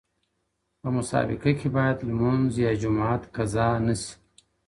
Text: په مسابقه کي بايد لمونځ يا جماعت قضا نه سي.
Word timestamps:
په 0.81 0.87
مسابقه 0.97 1.51
کي 1.59 1.67
بايد 1.75 1.97
لمونځ 2.09 2.51
يا 2.65 2.71
جماعت 2.83 3.23
قضا 3.35 3.67
نه 3.85 3.95
سي. 4.01 4.13